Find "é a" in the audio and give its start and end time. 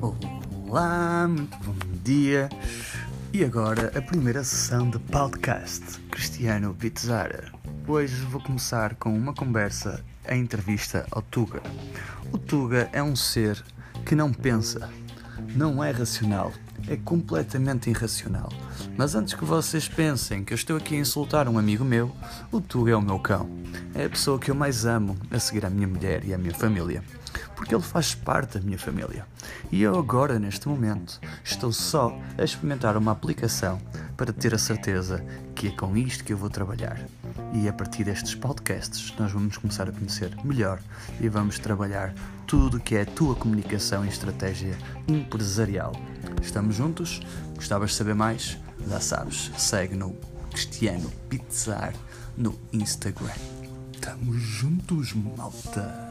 23.94-24.10, 42.94-43.06